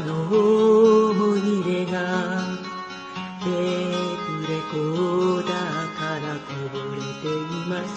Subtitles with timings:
[0.00, 0.12] の
[1.10, 1.98] 思い出が
[3.42, 3.50] テー
[4.26, 7.38] プレコーダーからこぼれてい
[7.68, 7.96] ます。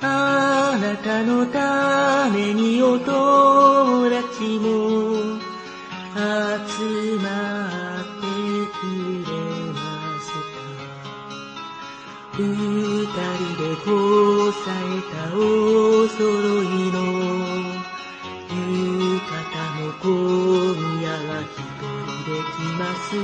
[0.00, 5.38] あなたのためにお友達も
[6.14, 7.26] 集ま
[8.00, 8.22] って
[8.78, 8.82] く
[9.28, 9.30] れ
[9.72, 9.76] ま
[10.20, 10.58] した。
[12.38, 13.16] 二人
[13.58, 13.86] でこ
[14.52, 15.36] さえたお
[16.06, 16.22] 揃
[16.62, 17.17] いの
[22.78, 23.16] ます。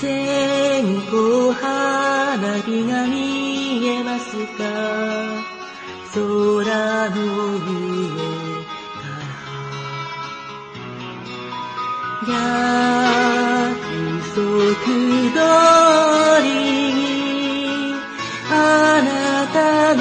[0.00, 0.04] 線
[1.02, 1.12] 香
[1.54, 4.24] 花火が見えます
[4.56, 4.62] か？
[6.12, 6.20] 空
[7.10, 7.16] の
[7.54, 7.60] 上
[8.96, 9.20] から。
[12.28, 12.34] 約
[14.34, 15.38] 束通
[16.42, 16.48] り
[16.94, 16.98] に
[18.50, 18.52] あ
[19.02, 19.08] な
[19.52, 19.58] た
[19.94, 20.00] の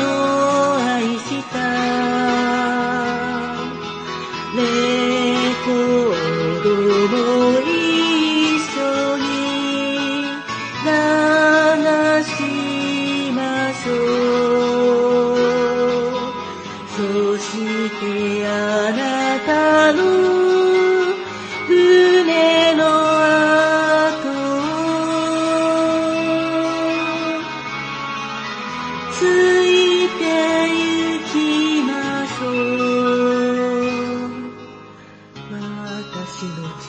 [36.12, 36.88] 私の小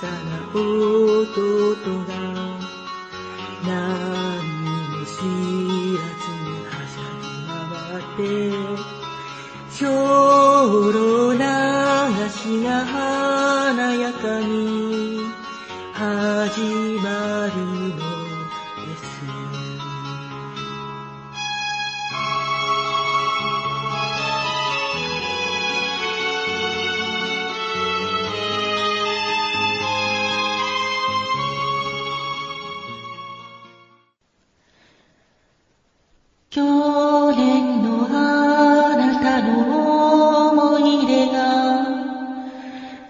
[0.00, 0.12] さな
[0.54, 1.26] 弟
[2.06, 2.12] が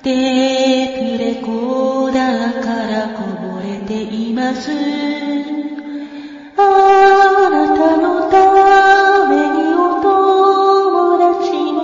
[0.03, 4.73] テープレコーダーからこぼれています。
[6.57, 6.61] あ
[7.49, 8.35] なたのた
[9.29, 11.79] めにお友達も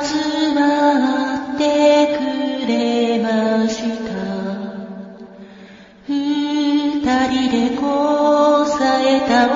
[0.00, 0.58] 集ま
[1.54, 2.18] ってく
[2.66, 2.72] れ
[3.18, 4.10] ました。
[6.08, 9.48] 二人でこさえた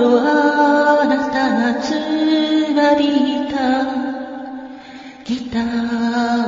[0.00, 1.92] 頃あなたがつ
[2.74, 3.56] まりいた。
[5.24, 5.62] ギター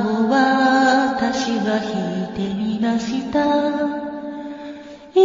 [0.09, 1.91] を私は弾
[2.23, 3.37] いてみました。
[5.15, 5.21] い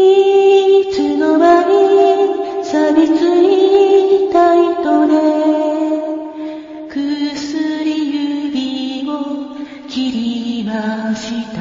[0.93, 1.73] つの間に
[2.65, 5.13] 錆びついた糸で。
[6.91, 6.99] 薬
[8.13, 9.11] 指を
[9.89, 10.13] 切
[10.61, 11.59] りました。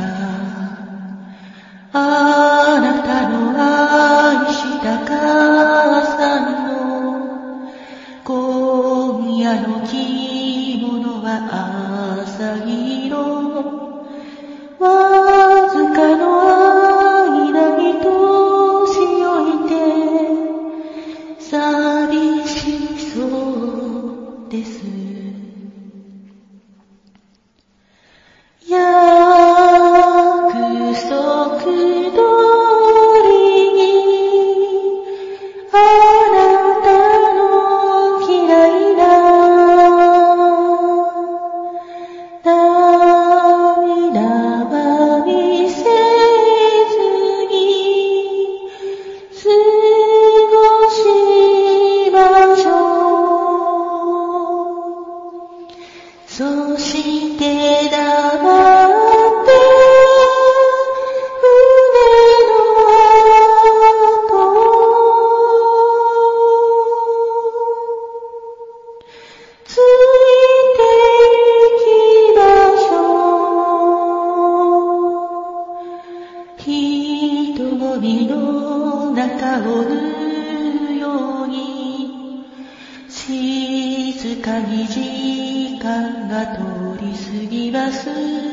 [85.87, 88.46] 間が通り過ぎます。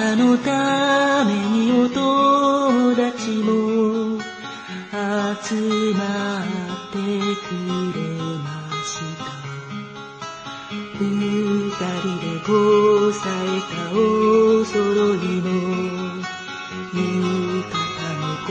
[0.00, 4.18] たのためにお友達も
[4.90, 6.44] 集まっ
[6.90, 7.52] てく
[7.92, 8.00] れ
[8.38, 8.48] ま
[8.82, 8.88] し
[9.18, 9.20] た。
[10.98, 11.04] 二
[11.68, 12.48] 人でこ
[13.12, 13.94] さえたお
[14.64, 14.80] 揃
[15.16, 15.48] いの
[16.94, 17.04] 浴
[17.68, 17.76] 衣
[18.16, 18.50] の恋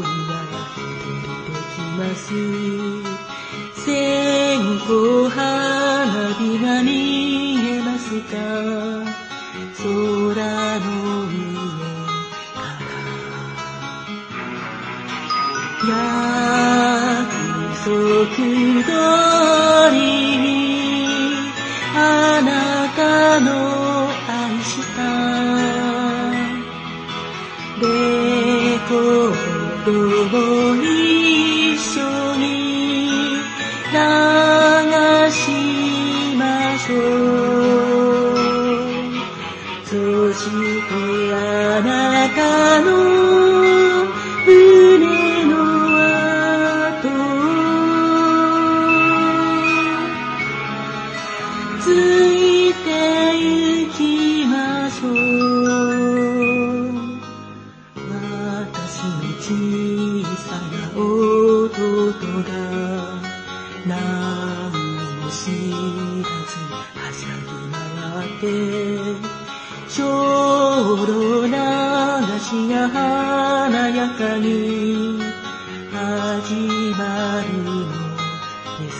[0.00, 1.12] が一人
[1.44, 2.24] できます。
[3.84, 3.84] 線
[4.78, 4.88] 香
[5.28, 5.36] 花
[6.36, 6.88] 火が見
[7.68, 8.40] えますか？
[29.84, 30.49] ード
[70.80, 71.52] 霊流
[72.40, 75.20] しが華やかに
[75.92, 76.54] 始
[76.96, 77.68] まるの
[78.78, 78.96] です。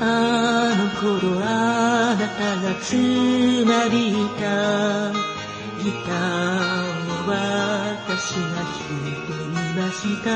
[0.00, 0.02] あ
[0.78, 2.92] の頃あなたがつ
[3.66, 5.12] なびいた
[5.82, 6.93] ギター
[7.26, 8.68] 私が弾
[9.08, 10.28] いてみました。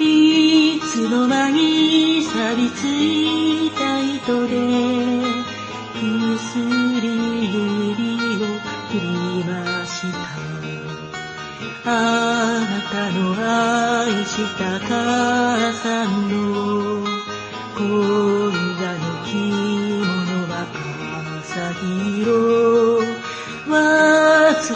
[0.00, 4.52] いつの間に錆びついた糸で
[5.94, 8.46] 薬指を
[8.90, 10.18] 切りました。
[11.86, 11.88] あ
[12.60, 16.34] なたの愛した母さんの
[17.76, 17.82] 今
[18.80, 19.28] 夜の着
[20.00, 20.52] 物は
[21.42, 23.03] 朝色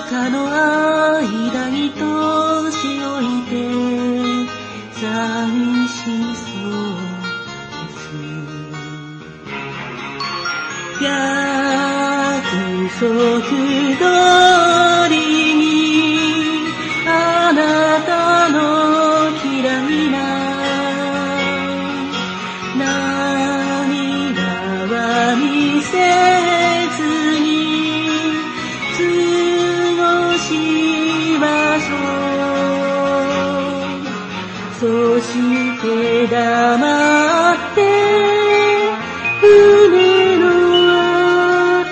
[0.07, 3.53] かの間に年老いて
[4.93, 5.95] 寂し
[6.35, 7.03] そう
[7.73, 8.05] です
[11.03, 11.09] 約
[12.99, 13.41] 束
[13.99, 14.03] 通
[14.93, 14.98] り。
[35.19, 35.33] とし
[35.83, 37.81] て黙って
[39.43, 40.45] 胸の
[41.81, 41.91] 跡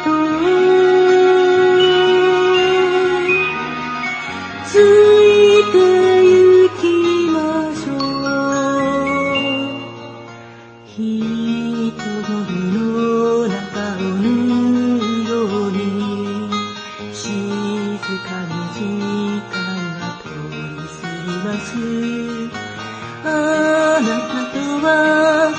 [4.64, 5.75] ついて
[6.25, 6.80] ゆき
[7.33, 7.37] ま
[7.75, 8.38] しょう。
[10.87, 11.02] 人
[12.23, 12.86] の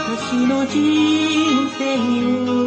[0.10, 2.67] 私の人生を。